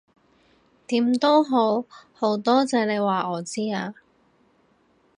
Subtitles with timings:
[0.87, 3.93] 點都好，好多謝你話我知啊